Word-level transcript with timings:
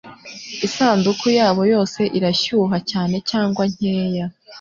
isanduku 0.67 1.27
yabo 1.39 1.61
yose 1.73 1.99
irashyuha 2.17 2.77
cyane 2.91 3.15
cyangwa 3.29 3.63
nkeya 3.71 4.25